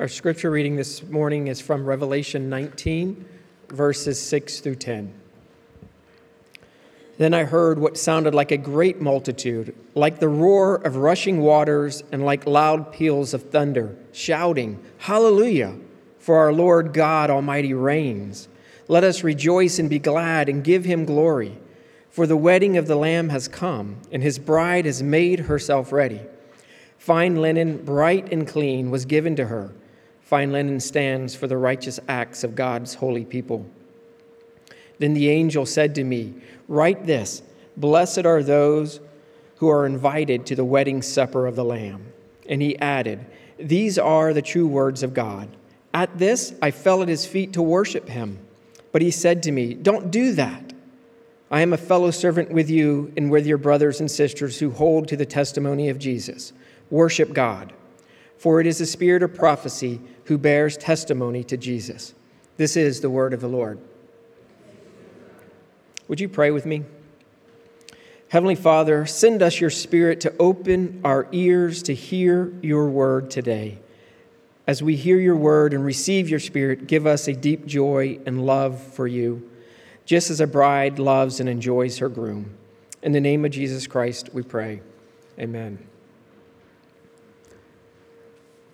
[0.00, 3.22] Our scripture reading this morning is from Revelation 19,
[3.68, 5.12] verses 6 through 10.
[7.18, 12.02] Then I heard what sounded like a great multitude, like the roar of rushing waters
[12.12, 15.76] and like loud peals of thunder, shouting, Hallelujah!
[16.18, 18.48] For our Lord God Almighty reigns.
[18.88, 21.58] Let us rejoice and be glad and give him glory.
[22.08, 26.22] For the wedding of the Lamb has come, and his bride has made herself ready.
[26.96, 29.74] Fine linen, bright and clean, was given to her
[30.30, 33.66] Fine linen stands for the righteous acts of God's holy people.
[35.00, 36.34] Then the angel said to me,
[36.68, 37.42] Write this
[37.76, 39.00] Blessed are those
[39.56, 42.12] who are invited to the wedding supper of the Lamb.
[42.48, 43.26] And he added,
[43.58, 45.48] These are the true words of God.
[45.92, 48.38] At this, I fell at his feet to worship him.
[48.92, 50.72] But he said to me, Don't do that.
[51.50, 55.08] I am a fellow servant with you and with your brothers and sisters who hold
[55.08, 56.52] to the testimony of Jesus.
[56.88, 57.72] Worship God.
[58.40, 62.14] For it is the spirit of prophecy who bears testimony to Jesus.
[62.56, 63.78] This is the word of the Lord.
[66.08, 66.84] Would you pray with me?
[68.28, 73.78] Heavenly Father, send us your spirit to open our ears to hear your word today.
[74.66, 78.46] As we hear your word and receive your spirit, give us a deep joy and
[78.46, 79.50] love for you,
[80.06, 82.54] just as a bride loves and enjoys her groom.
[83.02, 84.80] In the name of Jesus Christ, we pray.
[85.38, 85.89] Amen.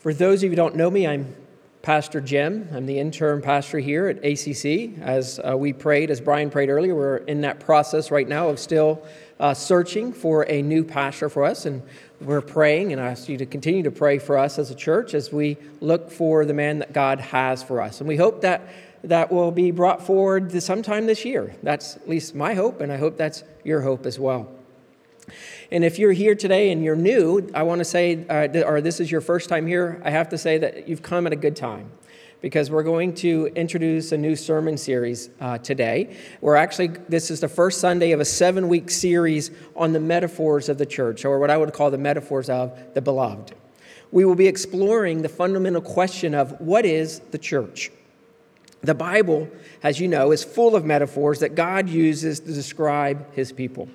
[0.07, 1.35] For those of you who don't know me, I'm
[1.83, 2.69] Pastor Jim.
[2.73, 5.01] I'm the interim pastor here at ACC.
[5.01, 8.61] As uh, we prayed, as Brian prayed earlier, we're in that process right now of
[8.61, 9.05] still
[9.41, 11.67] uh, searching for a new pastor for us.
[11.67, 11.83] And
[12.21, 15.13] we're praying, and I ask you to continue to pray for us as a church
[15.13, 17.99] as we look for the man that God has for us.
[17.99, 18.63] And we hope that
[19.03, 21.57] that will be brought forward sometime this year.
[21.65, 24.53] That's at least my hope, and I hope that's your hope as well.
[25.71, 29.01] And if you're here today and you're new, I want to say, uh, or this
[29.01, 31.57] is your first time here, I have to say that you've come at a good
[31.57, 31.91] time
[32.41, 36.17] because we're going to introduce a new sermon series uh, today.
[36.41, 40.69] We're actually, this is the first Sunday of a seven week series on the metaphors
[40.69, 43.55] of the church, or what I would call the metaphors of the beloved.
[44.13, 47.91] We will be exploring the fundamental question of what is the church?
[48.83, 49.49] The Bible,
[49.83, 53.89] as you know, is full of metaphors that God uses to describe his people.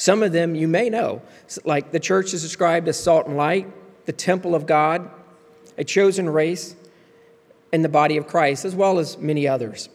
[0.00, 1.20] Some of them you may know,
[1.62, 3.66] like the church is described as salt and light,
[4.06, 5.10] the temple of God,
[5.76, 6.74] a chosen race,
[7.70, 9.90] and the body of Christ, as well as many others.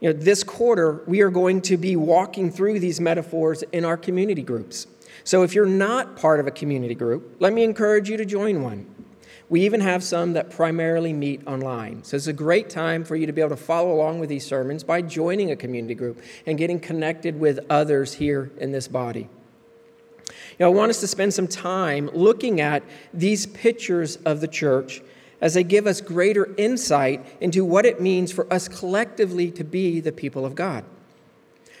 [0.00, 3.98] You know, this quarter, we are going to be walking through these metaphors in our
[3.98, 4.86] community groups.
[5.24, 8.62] So if you're not part of a community group, let me encourage you to join
[8.62, 8.94] one.
[9.50, 12.02] We even have some that primarily meet online.
[12.04, 14.46] So it's a great time for you to be able to follow along with these
[14.46, 19.28] sermons by joining a community group and getting connected with others here in this body.
[20.60, 22.82] I want us to spend some time looking at
[23.12, 25.02] these pictures of the church
[25.40, 30.00] as they give us greater insight into what it means for us collectively to be
[30.00, 30.84] the people of God.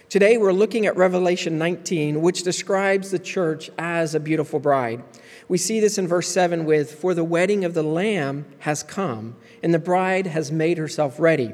[0.08, 5.02] Today, we're looking at Revelation 19, which describes the church as a beautiful bride.
[5.48, 9.34] We see this in verse 7 with, For the wedding of the Lamb has come,
[9.62, 11.52] and the bride has made herself ready.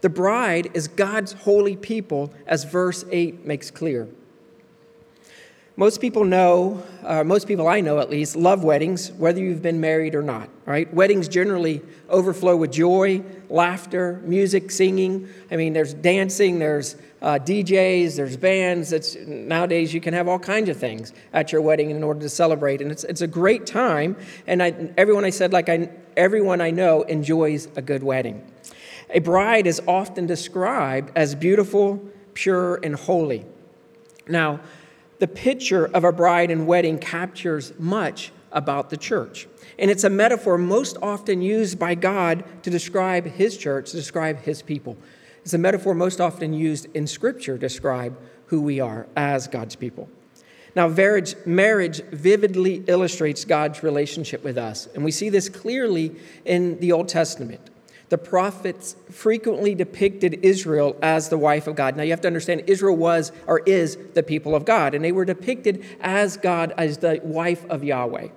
[0.00, 4.08] The bride is God's holy people, as verse 8 makes clear.
[5.76, 9.80] Most people know, uh, most people I know at least, love weddings, whether you've been
[9.80, 10.92] married or not, right?
[10.94, 15.28] Weddings generally overflow with joy, laughter, music, singing.
[15.50, 18.92] I mean, there's dancing, there's uh, DJs, there's bands.
[18.92, 22.28] It's, nowadays, you can have all kinds of things at your wedding in order to
[22.28, 22.80] celebrate.
[22.80, 24.16] And it's, it's a great time.
[24.46, 28.48] And I, everyone I said, like I, everyone I know enjoys a good wedding.
[29.10, 32.00] A bride is often described as beautiful,
[32.34, 33.44] pure, and holy.
[34.28, 34.60] Now,
[35.24, 39.48] the picture of a bride and wedding captures much about the church.
[39.78, 44.40] And it's a metaphor most often used by God to describe his church, to describe
[44.40, 44.98] his people.
[45.42, 48.18] It's a metaphor most often used in Scripture to describe
[48.48, 50.10] who we are as God's people.
[50.76, 56.92] Now, marriage, vividly illustrates God's relationship with us, and we see this clearly in the
[56.92, 57.70] Old Testament
[58.08, 61.96] the prophets frequently depicted Israel as the wife of God.
[61.96, 65.12] Now you have to understand, Israel was or is the people of God, and they
[65.12, 68.28] were depicted as God, as the wife of Yahweh.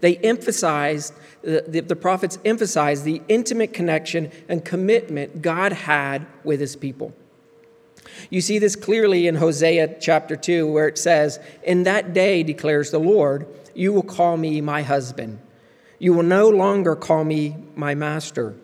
[0.00, 6.76] They emphasized, the, the prophets emphasized the intimate connection and commitment God had with his
[6.76, 7.14] people.
[8.28, 12.90] You see this clearly in Hosea chapter 2, where it says, In that day, declares
[12.90, 15.38] the Lord, you will call me my husband.
[16.00, 18.56] You will no longer call me my master.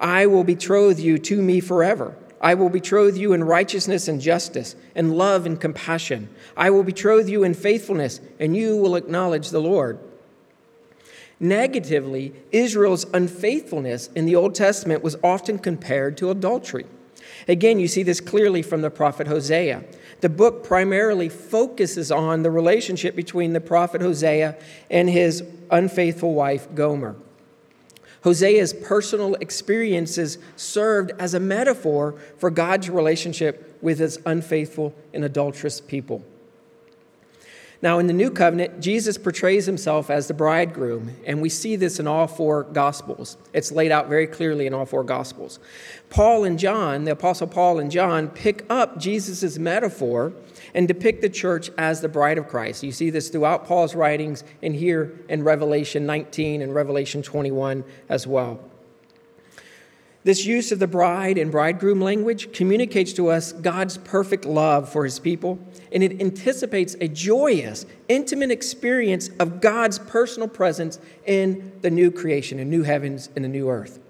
[0.00, 2.16] I will betroth you to me forever.
[2.40, 6.28] I will betroth you in righteousness and justice, and love and compassion.
[6.56, 9.98] I will betroth you in faithfulness, and you will acknowledge the Lord.
[11.40, 16.86] Negatively, Israel's unfaithfulness in the Old Testament was often compared to adultery.
[17.48, 19.82] Again, you see this clearly from the prophet Hosea.
[20.20, 24.56] The book primarily focuses on the relationship between the prophet Hosea
[24.90, 27.16] and his unfaithful wife, Gomer.
[28.22, 35.80] Hosea's personal experiences served as a metaphor for God's relationship with his unfaithful and adulterous
[35.80, 36.24] people.
[37.82, 42.00] Now, in the new covenant, Jesus portrays himself as the bridegroom, and we see this
[42.00, 43.36] in all four gospels.
[43.52, 45.58] It's laid out very clearly in all four gospels.
[46.08, 50.32] Paul and John, the apostle Paul and John, pick up Jesus' metaphor
[50.74, 52.82] and depict the church as the bride of Christ.
[52.82, 58.26] You see this throughout Paul's writings and here in Revelation 19 and Revelation 21 as
[58.26, 58.58] well.
[60.26, 65.04] This use of the bride and bridegroom language communicates to us God's perfect love for
[65.04, 65.56] his people,
[65.92, 72.58] and it anticipates a joyous, intimate experience of God's personal presence in the new creation,
[72.58, 74.00] in new heavens and a new earth.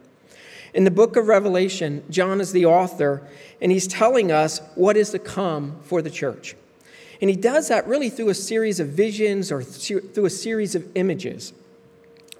[0.73, 3.23] In the book of Revelation, John is the author,
[3.61, 6.57] and he's telling us what is to come for the church.
[7.21, 10.89] And he does that really through a series of visions or through a series of
[10.95, 11.53] images.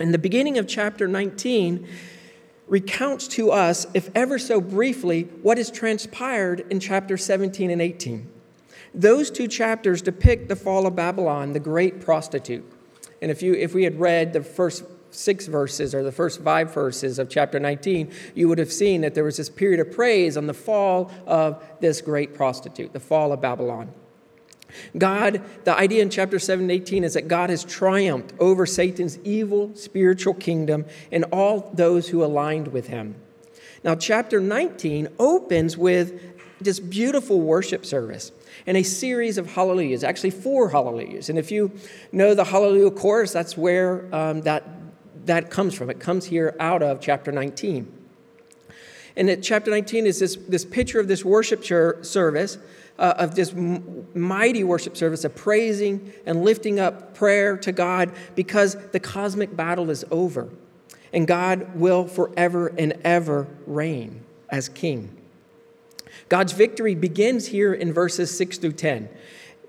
[0.01, 1.87] In the beginning of chapter 19,
[2.69, 8.29] recounts to us, if ever so briefly, what has transpired in chapter 17 and 18.
[8.95, 12.65] Those two chapters depict the fall of Babylon, the great prostitute.
[13.23, 16.73] And if, you, if we had read the first six verses or the first five
[16.73, 20.37] verses of chapter 19, you would have seen that there was this period of praise
[20.37, 23.93] on the fall of this great prostitute, the fall of Babylon.
[24.97, 29.75] God, the idea in chapter 7 18 is that God has triumphed over Satan's evil
[29.75, 33.15] spiritual kingdom and all those who aligned with him.
[33.85, 36.21] Now, chapter 19 opens with
[36.61, 38.33] this beautiful worship service
[38.67, 41.29] and a series of hallelujahs, actually, four hallelujahs.
[41.29, 41.71] And if you
[42.13, 44.65] know the hallelujah chorus, that's where um, that,
[45.27, 45.91] that comes from.
[45.91, 47.93] It comes here out of chapter 19.
[49.17, 52.59] And at chapter 19 is this, this picture of this worship service
[52.99, 58.77] uh, of this mighty worship service of praising and lifting up prayer to God because
[58.91, 60.49] the cosmic battle is over
[61.13, 65.17] and God will forever and ever reign as king.
[66.29, 69.09] God's victory begins here in verses 6 through 10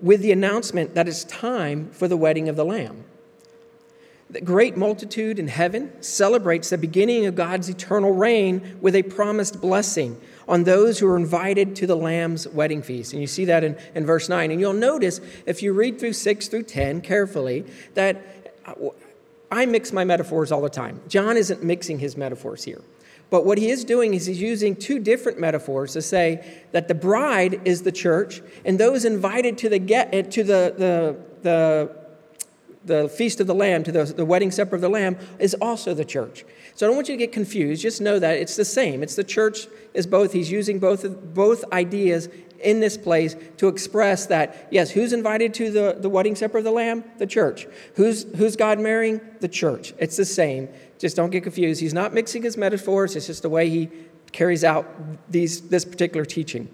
[0.01, 3.03] with the announcement that it's time for the wedding of the Lamb.
[4.29, 9.61] The great multitude in heaven celebrates the beginning of God's eternal reign with a promised
[9.61, 10.19] blessing
[10.49, 13.13] on those who are invited to the Lamb's wedding feast.
[13.13, 14.51] And you see that in, in verse 9.
[14.51, 18.73] And you'll notice, if you read through 6 through 10 carefully, that uh,
[19.49, 20.99] I mix my metaphors all the time.
[21.07, 22.81] John isn't mixing his metaphors here.
[23.29, 26.95] But what he is doing is he's using two different metaphors to say that the
[26.95, 32.06] bride is the church, and those invited to the get uh, to the, the, the
[32.87, 35.93] the feast of the Lamb, to the, the wedding supper of the Lamb, is also
[35.93, 36.45] the church.
[36.75, 37.81] So I don't want you to get confused.
[37.81, 39.03] Just know that it's the same.
[39.03, 40.33] It's the church is both.
[40.33, 42.29] He's using both, both ideas
[42.59, 46.63] in this place to express that, yes, who's invited to the, the wedding supper of
[46.63, 47.03] the Lamb?
[47.17, 47.67] The church.
[47.95, 49.21] Who's, who's God marrying?
[49.39, 49.93] The church.
[49.99, 50.69] It's the same.
[50.97, 51.79] Just don't get confused.
[51.81, 53.89] He's not mixing his metaphors, it's just the way he
[54.31, 54.87] carries out
[55.31, 56.69] these, this particular teaching.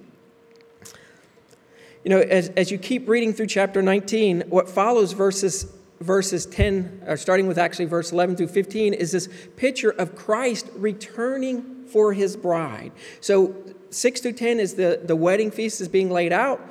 [2.04, 5.72] You know, as, as you keep reading through chapter 19, what follows verses
[6.04, 10.70] verses 10, or starting with actually verse 11 through 15, is this picture of Christ
[10.76, 12.92] returning for his bride.
[13.22, 13.56] So
[13.90, 16.62] 6 through 10 is the, the wedding feast is being laid out.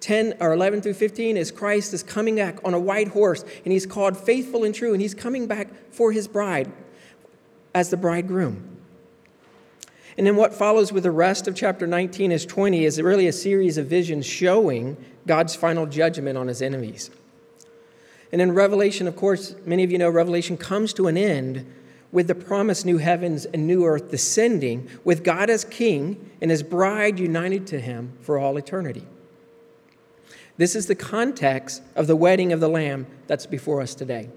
[0.00, 3.72] 10 or 11 through 15 is Christ is coming back on a white horse, and
[3.72, 6.70] he's called faithful and true, and he's coming back for his bride
[7.74, 8.76] as the bridegroom.
[10.18, 13.32] And then what follows with the rest of chapter 19 is 20 is really a
[13.32, 14.96] series of visions showing
[15.26, 17.10] God's final judgment on his enemies.
[18.32, 21.66] And in Revelation, of course, many of you know Revelation comes to an end
[22.12, 26.62] with the promised new heavens and new earth descending, with God as king and his
[26.62, 29.04] bride united to him for all eternity.
[30.56, 34.30] This is the context of the wedding of the Lamb that's before us today.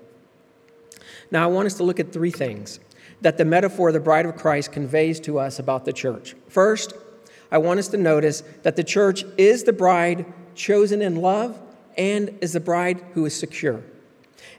[1.32, 2.80] Now, I want us to look at three things
[3.22, 6.36] that the metaphor of the bride of Christ conveys to us about the church.
[6.48, 6.94] First,
[7.52, 11.60] I want us to notice that the church is the bride chosen in love
[11.98, 13.84] and is the bride who is secure.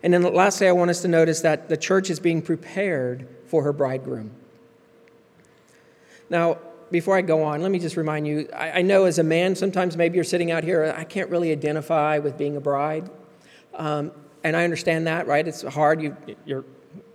[0.03, 3.63] And then lastly, I want us to notice that the church is being prepared for
[3.63, 4.31] her bridegroom.
[6.29, 6.59] Now,
[6.91, 9.55] before I go on, let me just remind you I, I know as a man,
[9.55, 13.11] sometimes maybe you're sitting out here, I can't really identify with being a bride.
[13.75, 15.47] Um, and I understand that, right?
[15.47, 16.01] It's hard.
[16.01, 16.65] You, you're,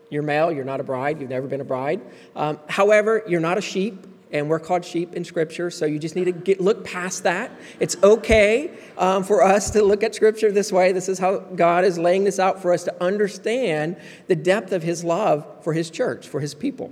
[0.09, 2.01] you're male, you're not a bride, you've never been a bride.
[2.35, 6.15] Um, however, you're not a sheep, and we're called sheep in Scripture, so you just
[6.15, 7.51] need to get, look past that.
[7.79, 10.91] It's okay um, for us to look at Scripture this way.
[10.91, 14.83] This is how God is laying this out for us to understand the depth of
[14.83, 16.91] His love for His church, for His people.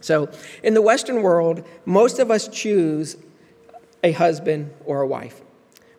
[0.00, 0.30] So,
[0.62, 3.16] in the Western world, most of us choose
[4.02, 5.42] a husband or a wife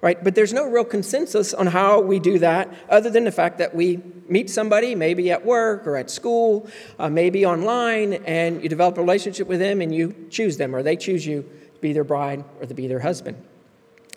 [0.02, 0.24] right?
[0.24, 3.74] But there's no real consensus on how we do that other than the fact that
[3.76, 3.98] we
[4.32, 9.02] meet somebody, maybe at work or at school, uh, maybe online, and you develop a
[9.02, 11.44] relationship with them and you choose them or they choose you
[11.76, 13.38] to be their bride or to be their husband.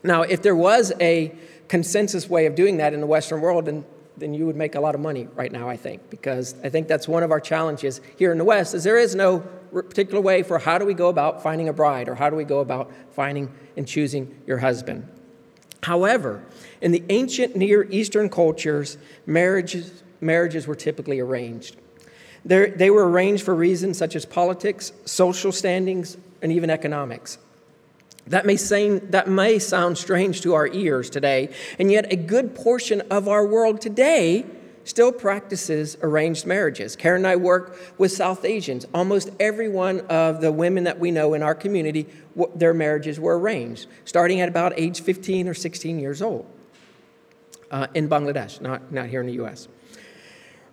[0.02, 1.34] Now, if there was a
[1.68, 3.84] consensus way of doing that in the Western world, then,
[4.16, 6.88] then you would make a lot of money right now, I think, because I think
[6.88, 9.40] that's one of our challenges here in the West is there is no
[9.72, 12.44] particular way for how do we go about finding a bride or how do we
[12.44, 15.08] go about finding and choosing your husband.
[15.84, 16.42] However,
[16.80, 21.76] in the ancient Near Eastern cultures, marriages, marriages were typically arranged.
[22.42, 27.36] They're, they were arranged for reasons such as politics, social standings, and even economics.
[28.26, 32.54] That may, seem, that may sound strange to our ears today, and yet a good
[32.54, 34.46] portion of our world today
[34.84, 36.94] still practices arranged marriages.
[36.96, 38.86] Karen and I work with South Asians.
[38.94, 42.06] Almost every one of the women that we know in our community,
[42.54, 46.46] their marriages were arranged, starting at about age 15 or 16 years old
[47.70, 49.68] uh, in Bangladesh, not, not here in the US.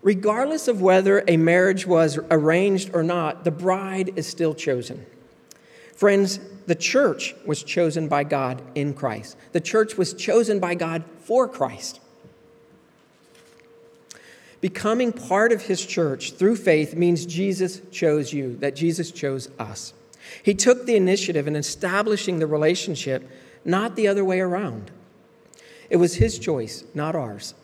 [0.01, 5.05] Regardless of whether a marriage was arranged or not, the bride is still chosen.
[5.95, 9.37] Friends, the church was chosen by God in Christ.
[9.51, 12.00] The church was chosen by God for Christ.
[14.61, 19.93] Becoming part of his church through faith means Jesus chose you, that Jesus chose us.
[20.43, 23.27] He took the initiative in establishing the relationship,
[23.65, 24.91] not the other way around.
[25.89, 27.55] It was his choice, not ours.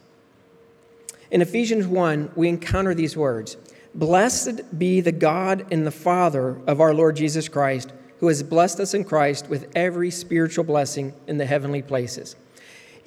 [1.30, 3.58] In Ephesians 1, we encounter these words
[3.94, 8.80] Blessed be the God and the Father of our Lord Jesus Christ, who has blessed
[8.80, 12.36] us in Christ with every spiritual blessing in the heavenly places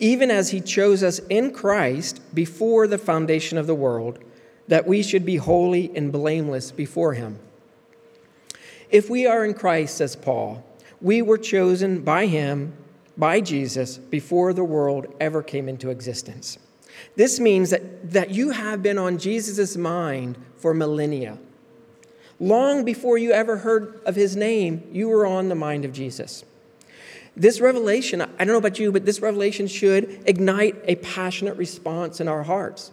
[0.00, 4.18] even as he chose us in Christ before the foundation of the world,
[4.66, 7.38] that we should be holy and blameless before him.
[8.90, 10.64] If we are in Christ, says Paul,
[11.00, 12.72] we were chosen by him,
[13.16, 16.58] by Jesus, before the world ever came into existence.
[17.16, 21.38] This means that, that you have been on Jesus' mind for millennia.
[22.38, 26.44] Long before you ever heard of his name, you were on the mind of Jesus.
[27.36, 32.20] This revelation, I don't know about you, but this revelation should ignite a passionate response
[32.20, 32.90] in our hearts.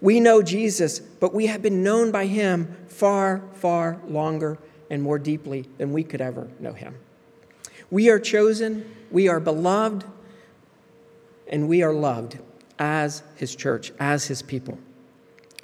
[0.00, 4.58] We know Jesus, but we have been known by him far, far longer
[4.90, 6.94] and more deeply than we could ever know him.
[7.90, 10.04] We are chosen, we are beloved,
[11.48, 12.38] and we are loved
[12.78, 14.78] as his church, as his people.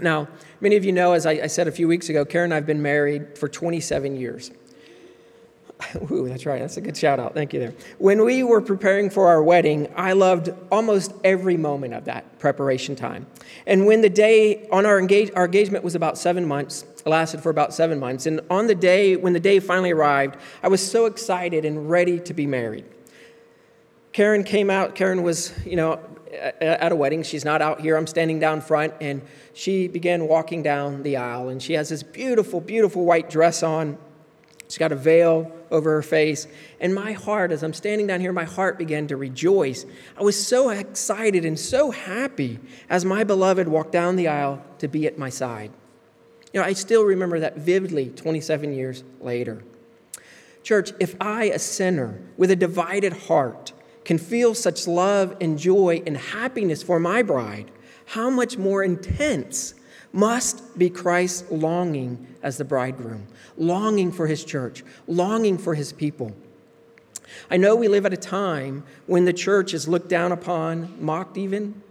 [0.01, 0.29] Now,
[0.61, 2.67] many of you know, as I, said a few weeks ago, Karen and I have
[2.67, 4.51] been married for 27 years.
[6.11, 6.61] Ooh, that's right.
[6.61, 7.35] That's a good shout out.
[7.35, 7.75] Thank you there.
[7.99, 12.97] When we were preparing for our wedding, I loved almost every moment of that preparation
[12.97, 13.27] time.
[13.67, 17.43] And when the day on our, engage, our engagement was about seven months, it lasted
[17.43, 18.27] for about seven months.
[18.27, 22.19] And on the day, when the day finally arrived, I was so excited and ready
[22.21, 22.85] to be married.
[24.13, 24.95] Karen came out.
[24.95, 26.01] Karen was, you know,
[26.61, 27.23] at a wedding.
[27.23, 27.97] She's not out here.
[27.97, 28.95] I'm standing down front.
[29.01, 29.23] And
[29.55, 31.49] she began walking down the aisle.
[31.49, 33.99] And she has this beautiful, beautiful white dress on.
[34.69, 36.47] She's got a veil over her face.
[36.81, 39.85] And my heart, as I'm standing down here, my heart began to rejoice.
[40.19, 44.89] I was so excited and so happy as my beloved walked down the aisle to
[44.89, 45.71] be at my side.
[46.53, 49.63] You know, I still remember that vividly 27 years later.
[50.63, 53.73] Church, if I, a sinner with a divided heart,
[54.05, 57.71] can feel such love and joy and happiness for my bride,
[58.07, 59.75] how much more intense
[60.13, 63.27] must be Christ's longing as the bridegroom,
[63.57, 66.35] longing for his church, longing for his people.
[67.51, 71.37] I know we live at a time when the church is looked down upon, mocked
[71.37, 71.83] even.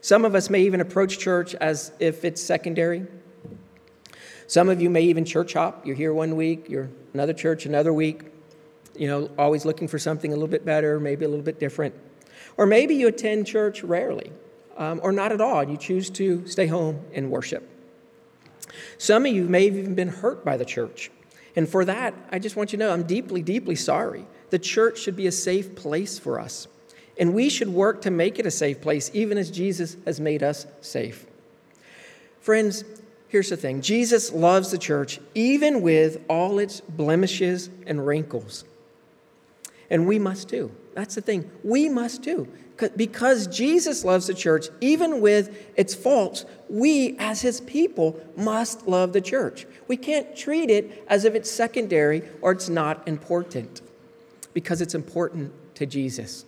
[0.00, 3.06] Some of us may even approach church as if it's secondary.
[4.46, 5.86] Some of you may even church hop.
[5.86, 8.22] You're here one week, you're another church another week,
[8.96, 11.94] you know, always looking for something a little bit better, maybe a little bit different.
[12.56, 14.30] Or maybe you attend church rarely
[14.76, 15.60] um, or not at all.
[15.60, 17.68] and You choose to stay home and worship.
[18.98, 21.10] Some of you may have even been hurt by the church.
[21.56, 24.26] And for that, I just want you to know I'm deeply, deeply sorry.
[24.50, 26.66] The church should be a safe place for us.
[27.18, 30.42] And we should work to make it a safe place, even as Jesus has made
[30.42, 31.26] us safe.
[32.40, 32.84] Friends,
[33.28, 38.64] here's the thing Jesus loves the church, even with all its blemishes and wrinkles.
[39.90, 40.72] And we must too.
[40.94, 41.50] That's the thing.
[41.62, 42.48] We must too.
[42.96, 49.12] Because Jesus loves the church, even with its faults, we as his people must love
[49.12, 49.66] the church.
[49.86, 53.80] We can't treat it as if it's secondary or it's not important
[54.54, 56.44] because it's important to Jesus.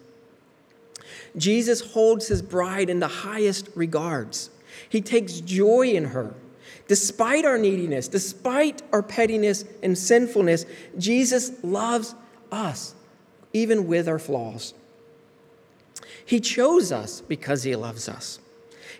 [1.36, 4.50] Jesus holds his bride in the highest regards.
[4.88, 6.34] He takes joy in her.
[6.88, 10.66] Despite our neediness, despite our pettiness and sinfulness,
[10.98, 12.14] Jesus loves
[12.52, 12.94] us,
[13.52, 14.72] even with our flaws.
[16.24, 18.38] He chose us because he loves us.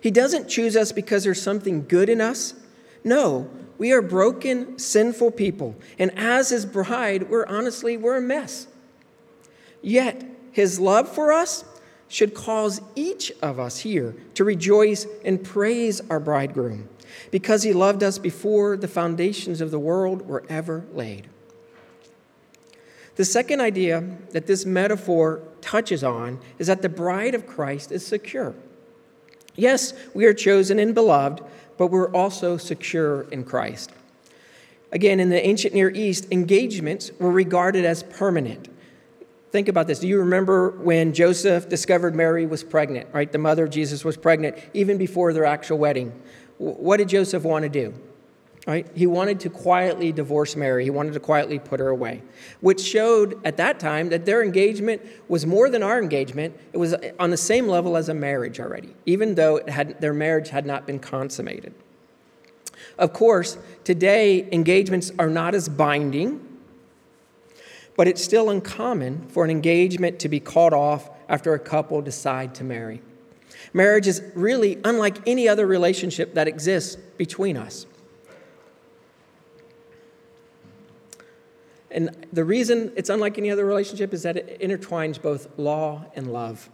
[0.01, 2.53] He doesn't choose us because there's something good in us.
[3.03, 5.75] No, we are broken, sinful people.
[5.97, 8.67] And as his bride, we're honestly, we're a mess.
[9.81, 11.63] Yet, his love for us
[12.07, 16.89] should cause each of us here to rejoice and praise our bridegroom
[17.31, 21.27] because he loved us before the foundations of the world were ever laid.
[23.15, 28.05] The second idea that this metaphor touches on is that the bride of Christ is
[28.05, 28.55] secure.
[29.55, 31.43] Yes, we are chosen and beloved,
[31.77, 33.91] but we're also secure in Christ.
[34.91, 38.69] Again, in the ancient Near East, engagements were regarded as permanent.
[39.51, 39.99] Think about this.
[39.99, 43.29] Do you remember when Joseph discovered Mary was pregnant, right?
[43.29, 46.13] The mother of Jesus was pregnant even before their actual wedding.
[46.57, 47.93] What did Joseph want to do?
[48.67, 48.85] Right?
[48.93, 50.83] He wanted to quietly divorce Mary.
[50.83, 52.21] He wanted to quietly put her away,
[52.59, 56.53] which showed at that time that their engagement was more than our engagement.
[56.73, 60.49] It was on the same level as a marriage already, even though had, their marriage
[60.49, 61.73] had not been consummated.
[62.97, 66.45] Of course, today engagements are not as binding,
[67.95, 72.53] but it's still uncommon for an engagement to be called off after a couple decide
[72.55, 73.01] to marry.
[73.71, 77.85] Marriage is really unlike any other relationship that exists between us.
[81.89, 86.31] And the reason it's unlike any other relationship is that it intertwines both law and
[86.31, 86.69] love.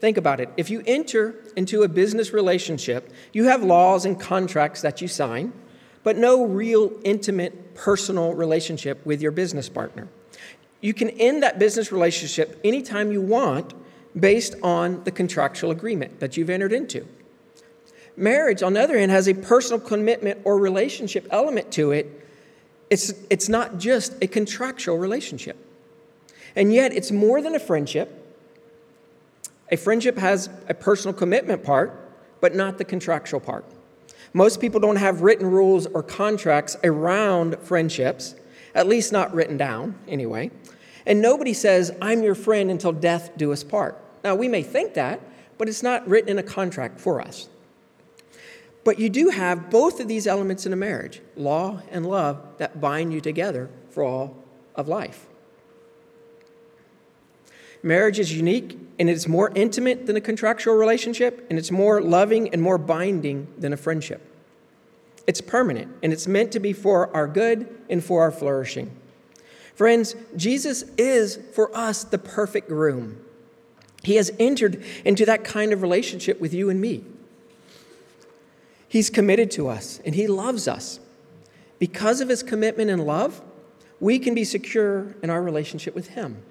[0.00, 0.50] Think about it.
[0.56, 5.52] If you enter into a business relationship, you have laws and contracts that you sign,
[6.02, 10.08] but no real intimate personal relationship with your business partner.
[10.80, 13.72] You can end that business relationship anytime you want
[14.18, 17.06] based on the contractual agreement that you've entered into.
[18.16, 22.23] Marriage, on the other hand, has a personal commitment or relationship element to it.
[22.90, 25.56] It's, it's not just a contractual relationship.
[26.56, 28.20] And yet, it's more than a friendship.
[29.70, 31.98] A friendship has a personal commitment part,
[32.40, 33.64] but not the contractual part.
[34.32, 38.34] Most people don't have written rules or contracts around friendships,
[38.74, 40.50] at least not written down, anyway.
[41.06, 43.96] And nobody says, I'm your friend until death do us part.
[44.22, 45.20] Now, we may think that,
[45.58, 47.48] but it's not written in a contract for us.
[48.84, 52.80] But you do have both of these elements in a marriage law and love that
[52.80, 54.36] bind you together for all
[54.74, 55.26] of life.
[57.82, 62.48] Marriage is unique and it's more intimate than a contractual relationship, and it's more loving
[62.50, 64.22] and more binding than a friendship.
[65.26, 68.94] It's permanent and it's meant to be for our good and for our flourishing.
[69.74, 73.18] Friends, Jesus is for us the perfect groom.
[74.02, 77.04] He has entered into that kind of relationship with you and me.
[78.88, 81.00] He's committed to us and He loves us.
[81.78, 83.42] Because of His commitment and love,
[84.00, 86.42] we can be secure in our relationship with Him.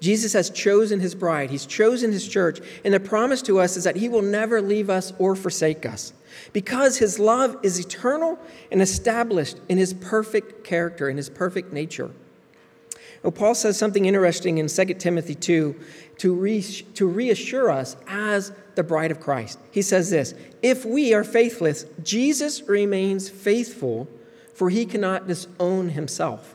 [0.00, 3.84] Jesus has chosen His bride, He's chosen His church, and the promise to us is
[3.84, 6.12] that He will never leave us or forsake us
[6.52, 8.38] because His love is eternal
[8.70, 12.10] and established in His perfect character, in His perfect nature.
[13.22, 15.76] Well, Paul says something interesting in 2 Timothy 2
[16.18, 16.60] to,
[16.94, 19.58] to reassure us as the bride of Christ.
[19.70, 24.08] He says this If we are faithless, Jesus remains faithful,
[24.54, 26.54] for he cannot disown himself.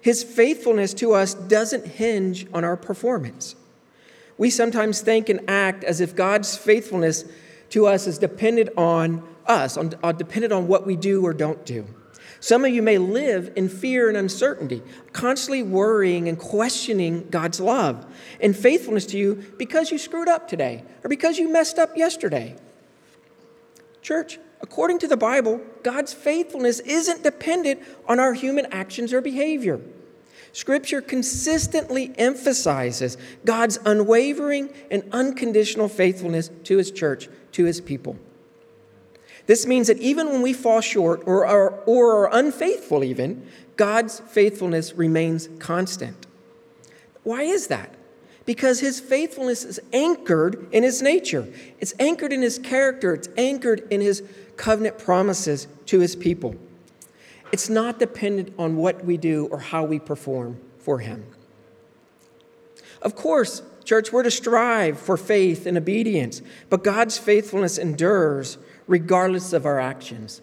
[0.00, 3.56] His faithfulness to us doesn't hinge on our performance.
[4.36, 7.24] We sometimes think and act as if God's faithfulness
[7.70, 11.64] to us is dependent on us, on, on, dependent on what we do or don't
[11.64, 11.86] do.
[12.44, 14.82] Some of you may live in fear and uncertainty,
[15.14, 18.04] constantly worrying and questioning God's love
[18.38, 22.54] and faithfulness to you because you screwed up today or because you messed up yesterday.
[24.02, 29.80] Church, according to the Bible, God's faithfulness isn't dependent on our human actions or behavior.
[30.52, 38.18] Scripture consistently emphasizes God's unwavering and unconditional faithfulness to his church, to his people.
[39.46, 44.20] This means that even when we fall short or are, or are unfaithful, even, God's
[44.20, 46.26] faithfulness remains constant.
[47.22, 47.94] Why is that?
[48.46, 51.48] Because his faithfulness is anchored in his nature,
[51.80, 54.22] it's anchored in his character, it's anchored in his
[54.56, 56.54] covenant promises to his people.
[57.52, 61.24] It's not dependent on what we do or how we perform for him.
[63.00, 69.52] Of course, Church, we're to strive for faith and obedience, but God's faithfulness endures regardless
[69.52, 70.40] of our actions.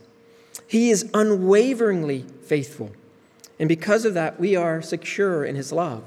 [0.68, 2.92] He is unwaveringly faithful.
[3.60, 6.04] And because of that, we are secure in His love.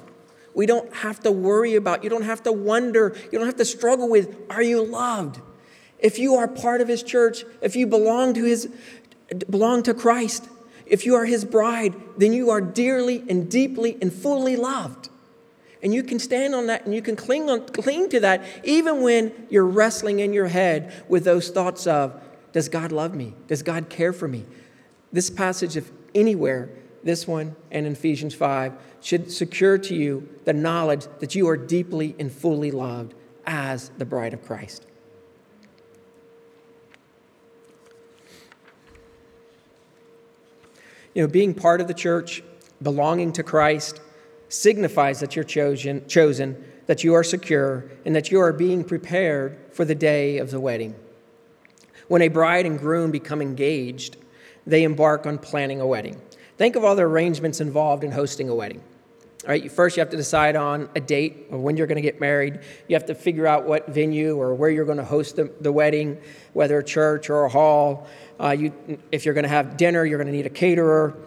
[0.55, 3.65] We don't have to worry about, you don't have to wonder, you don't have to
[3.65, 5.41] struggle with, are you loved?
[5.99, 8.69] If you are part of His church, if you belong to His,
[9.51, 10.49] belong to Christ,
[10.87, 15.09] if you are His bride, then you are dearly and deeply and fully loved.
[15.85, 19.03] And you can stand on that and you can cling, on, cling to that even
[19.03, 22.19] when you're wrestling in your head with those thoughts of,
[22.53, 23.35] does God love me?
[23.49, 24.47] Does God care for me?
[25.13, 26.71] This passage, if anywhere,
[27.03, 32.17] this one and Ephesians 5, should secure to you the knowledge that you are deeply
[32.19, 33.13] and fully loved
[33.47, 34.87] as the bride of Christ.
[41.13, 42.43] You know, being part of the church,
[42.83, 44.01] belonging to Christ,
[44.49, 49.59] signifies that you're chosen, chosen, that you are secure, and that you are being prepared
[49.73, 50.95] for the day of the wedding.
[52.09, 54.17] When a bride and groom become engaged,
[54.67, 56.21] they embark on planning a wedding.
[56.57, 58.83] Think of all the arrangements involved in hosting a wedding.
[59.45, 62.03] All right, first you have to decide on a date or when you're going to
[62.03, 62.61] get married.
[62.89, 65.71] You have to figure out what venue or where you're going to host the, the
[65.71, 66.19] wedding,
[66.55, 68.07] whether a church or a hall.
[68.41, 68.73] Uh, you,
[69.13, 71.19] if you're going to have dinner, you're going to need a caterer.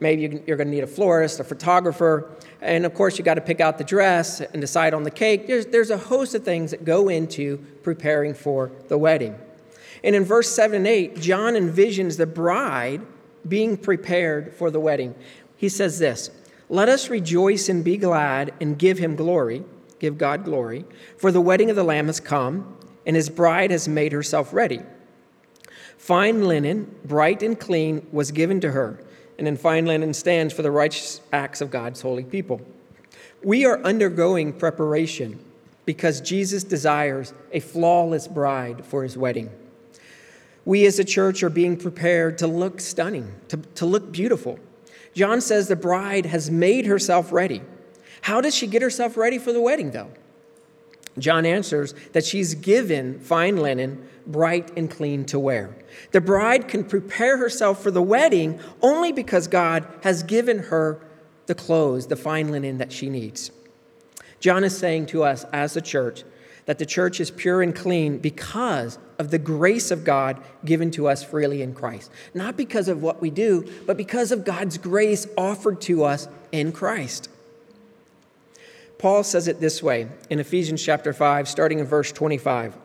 [0.00, 2.34] Maybe you're going to need a florist, a photographer.
[2.62, 5.46] And of course, you got to pick out the dress and decide on the cake.
[5.46, 9.38] There's, there's a host of things that go into preparing for the wedding.
[10.02, 13.02] And in verse 7 and 8, John envisions the bride
[13.46, 15.14] being prepared for the wedding.
[15.56, 16.30] He says this
[16.70, 19.64] Let us rejoice and be glad and give him glory,
[19.98, 20.86] give God glory,
[21.18, 24.80] for the wedding of the Lamb has come, and his bride has made herself ready.
[25.98, 29.04] Fine linen, bright and clean, was given to her
[29.40, 32.60] and in fine linen stands for the righteous acts of God's holy people.
[33.42, 35.42] We are undergoing preparation
[35.86, 39.48] because Jesus desires a flawless bride for his wedding.
[40.66, 44.58] We as a church are being prepared to look stunning, to, to look beautiful.
[45.14, 47.62] John says the bride has made herself ready.
[48.20, 50.10] How does she get herself ready for the wedding, though?
[51.18, 55.74] John answers that she's given fine linen, bright and clean to wear.
[56.12, 61.00] The bride can prepare herself for the wedding only because God has given her
[61.46, 63.50] the clothes, the fine linen that she needs.
[64.38, 66.24] John is saying to us as a church
[66.66, 71.08] that the church is pure and clean because of the grace of God given to
[71.08, 72.10] us freely in Christ.
[72.32, 76.72] Not because of what we do, but because of God's grace offered to us in
[76.72, 77.28] Christ.
[78.98, 82.76] Paul says it this way in Ephesians chapter 5, starting in verse 25.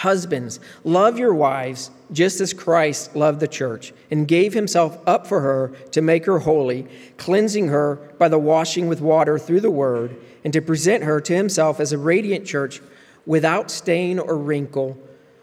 [0.00, 5.40] Husbands, love your wives just as Christ loved the church and gave himself up for
[5.40, 6.86] her to make her holy,
[7.18, 11.36] cleansing her by the washing with water through the word, and to present her to
[11.36, 12.80] himself as a radiant church
[13.26, 14.96] without stain or wrinkle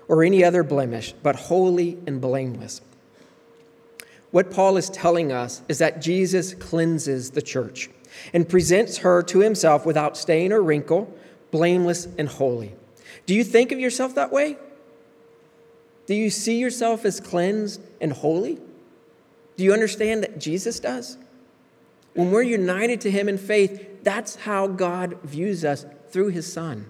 [0.07, 2.81] or any other blemish, but holy and blameless.
[4.31, 7.91] What Paul is telling us is that Jesus cleanses the church
[8.33, 11.15] and presents her to himself without stain or wrinkle,
[11.51, 12.73] blameless and holy.
[13.27, 14.57] Do you think of yourself that way?
[16.07, 18.57] Do you see yourself as cleansed and holy?
[19.55, 21.17] Do you understand that Jesus does?
[22.15, 26.87] When we're united to him in faith, that's how God views us through his Son.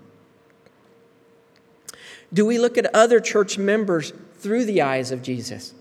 [2.34, 5.74] Do we look at other church members through the eyes of Jesus?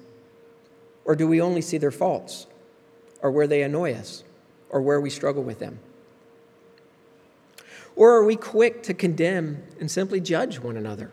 [1.05, 2.49] Or do we only see their faults
[3.23, 4.25] or where they annoy us?
[4.71, 5.79] or where we struggle with them?
[7.97, 11.11] Or are we quick to condemn and simply judge one another,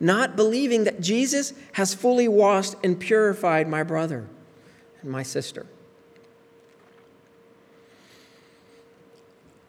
[0.00, 4.26] not believing that Jesus has fully washed and purified my brother
[5.02, 5.66] and my sister?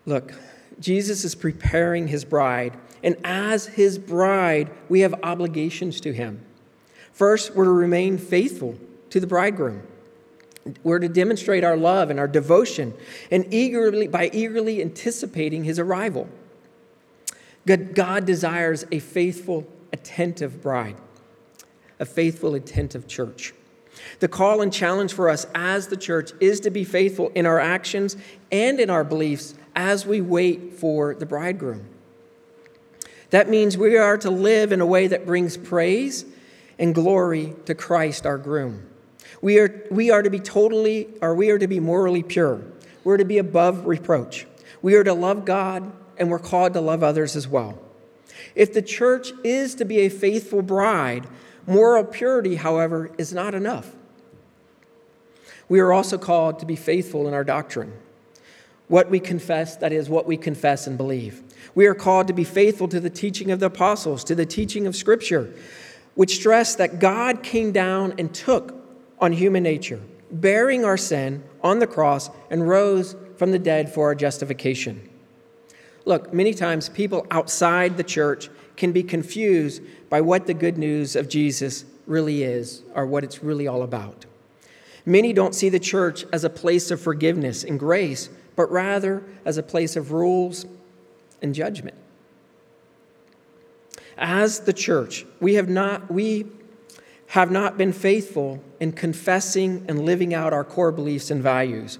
[0.06, 0.34] Look,
[0.80, 6.44] Jesus is preparing his bride, and as his bride, we have obligations to him.
[7.12, 8.78] First, we're to remain faithful
[9.10, 9.84] to the bridegroom.
[10.84, 12.94] We're to demonstrate our love and our devotion
[13.32, 16.30] and eagerly, by eagerly anticipating his arrival.
[17.66, 20.98] God, God desires a faithful, attentive bride,
[22.00, 23.54] a faithful, attentive church.
[24.20, 27.60] The call and challenge for us as the church is to be faithful in our
[27.60, 28.16] actions
[28.52, 31.88] and in our beliefs as we wait for the bridegroom.
[33.32, 36.26] That means we are to live in a way that brings praise
[36.78, 38.91] and glory to Christ, our groom.
[39.42, 42.62] We are, we are to be totally, or we are to be morally pure.
[43.04, 44.46] We're to be above reproach.
[44.82, 47.80] We are to love God, and we're called to love others as well.
[48.54, 51.28] If the church is to be a faithful bride,
[51.66, 53.96] moral purity, however, is not enough.
[55.68, 57.94] We are also called to be faithful in our doctrine.
[58.88, 61.42] What we confess, that is, what we confess and believe.
[61.74, 64.86] We are called to be faithful to the teaching of the apostles, to the teaching
[64.86, 65.54] of Scripture,
[66.14, 68.81] which stress that God came down and took
[69.22, 74.08] on human nature, bearing our sin on the cross, and rose from the dead for
[74.08, 75.08] our justification.
[76.06, 81.16] Look, many times people outside the church can be confused by what the good news
[81.16, 84.26] of Jesus really is or what it's really all about.
[85.06, 89.58] Many don't see the church as a place of forgiveness and grace, but rather as
[89.58, 90.66] a place of rules
[91.42, 91.96] and judgment.
[94.18, 96.46] As the church, we have not, we
[97.32, 101.98] have not been faithful in confessing and living out our core beliefs and values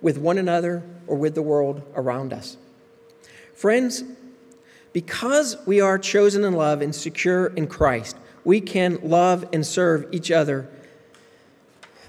[0.00, 2.56] with one another or with the world around us.
[3.56, 4.04] Friends,
[4.92, 10.06] because we are chosen in love and secure in Christ, we can love and serve
[10.12, 10.68] each other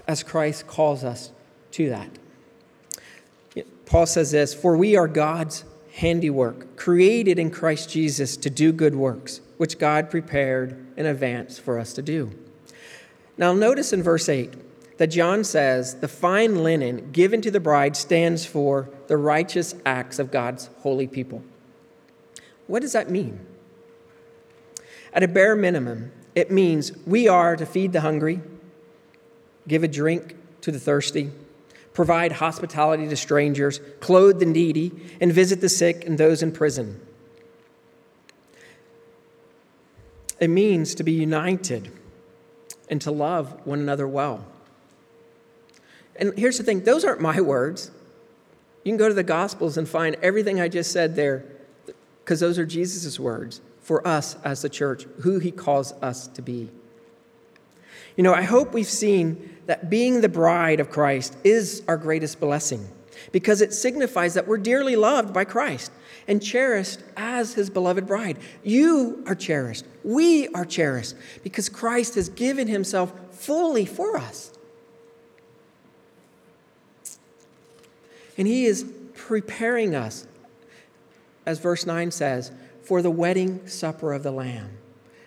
[0.06, 1.32] as Christ calls us
[1.72, 2.08] to that.
[3.84, 5.64] Paul says this For we are God's
[5.94, 11.78] handiwork, created in Christ Jesus to do good works, which God prepared in advance for
[11.78, 12.32] us to do.
[13.38, 14.54] Now, notice in verse 8
[14.98, 20.18] that John says the fine linen given to the bride stands for the righteous acts
[20.18, 21.44] of God's holy people.
[22.66, 23.46] What does that mean?
[25.12, 28.40] At a bare minimum, it means we are to feed the hungry,
[29.68, 31.30] give a drink to the thirsty,
[31.94, 37.00] provide hospitality to strangers, clothe the needy, and visit the sick and those in prison.
[40.40, 41.90] It means to be united
[42.90, 44.44] and to love one another well.
[46.16, 47.90] And here's the thing those aren't my words.
[48.82, 51.46] You can go to the Gospels and find everything I just said there
[52.22, 56.42] because those are Jesus' words for us as the church, who he calls us to
[56.42, 56.70] be.
[58.16, 62.40] You know, I hope we've seen that being the bride of Christ is our greatest
[62.40, 62.88] blessing
[63.32, 65.90] because it signifies that we're dearly loved by Christ
[66.26, 68.38] and cherished as his beloved bride.
[68.62, 69.84] You are cherished.
[70.02, 74.52] We are cherished because Christ has given himself fully for us.
[78.36, 80.26] And he is preparing us,
[81.46, 82.50] as verse 9 says,
[82.82, 84.70] for the wedding supper of the Lamb.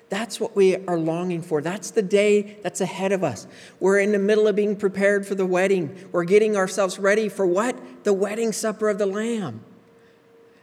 [0.09, 1.61] That's what we are longing for.
[1.61, 3.45] That's the day that's ahead of us.
[3.79, 6.07] We're in the middle of being prepared for the wedding.
[6.11, 7.75] We're getting ourselves ready for what?
[8.05, 9.63] The wedding supper of the Lamb.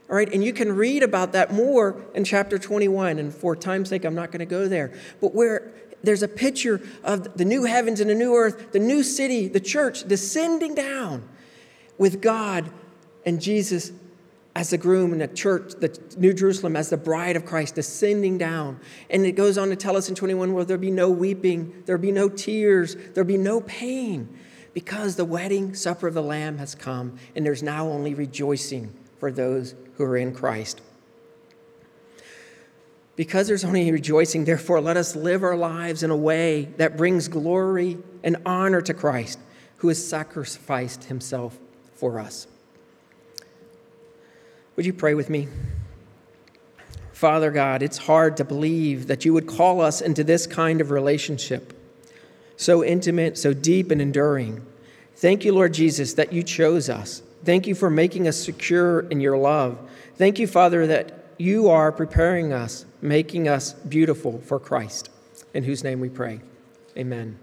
[0.09, 3.19] All right, and you can read about that more in chapter 21.
[3.19, 4.93] And for time's sake, I'm not going to go there.
[5.21, 9.03] But where there's a picture of the new heavens and the new earth, the new
[9.03, 11.29] city, the church descending down
[11.99, 12.71] with God
[13.27, 13.93] and Jesus
[14.57, 18.39] as the groom and the church, the New Jerusalem, as the bride of Christ descending
[18.39, 18.79] down.
[19.11, 22.01] And it goes on to tell us in 21 where there'll be no weeping, there'll
[22.01, 24.39] be no tears, there'll be no pain,
[24.73, 29.33] because the wedding supper of the Lamb has come, and there's now only rejoicing for
[29.33, 30.81] those who are in Christ.
[33.17, 37.29] Because there's only rejoicing, therefore, let us live our lives in a way that brings
[37.29, 39.39] glory and honor to Christ,
[39.79, 41.59] who has sacrificed himself
[41.95, 42.49] for us.
[44.77, 45.49] Would you pray with me?
[47.13, 50.91] Father God, it's hard to believe that you would call us into this kind of
[50.91, 51.73] relationship,
[52.57, 54.65] so intimate, so deep, and enduring.
[55.17, 57.23] Thank you, Lord Jesus, that you chose us.
[57.45, 59.79] Thank you for making us secure in your love.
[60.17, 65.09] Thank you, Father, that you are preparing us, making us beautiful for Christ,
[65.53, 66.41] in whose name we pray.
[66.97, 67.39] Amen.